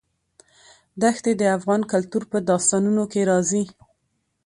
[1.01, 3.63] دښتې د افغان کلتور په داستانونو کې راځي.